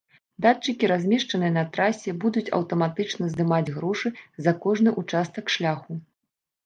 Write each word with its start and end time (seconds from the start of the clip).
Датчыкі, 0.43 0.87
размешчаныя 0.91 1.51
на 1.57 1.63
трасе, 1.75 2.15
будуць 2.25 2.45
аўтаматычна 2.59 3.29
здымаць 3.35 3.73
грошы 3.79 4.13
за 4.47 4.51
кожны 4.65 4.89
ўчастак 5.03 5.45
шляху. 5.59 5.91